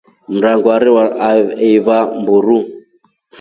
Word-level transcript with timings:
Mrango 0.33 0.67
arewa 0.75 1.03
aeva 1.27 1.97
mburu. 2.19 2.59